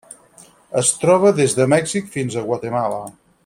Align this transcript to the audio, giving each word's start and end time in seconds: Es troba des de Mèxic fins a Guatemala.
Es 0.81 0.89
troba 1.03 1.33
des 1.41 1.55
de 1.59 1.67
Mèxic 1.75 2.11
fins 2.17 2.39
a 2.43 2.47
Guatemala. 2.51 3.01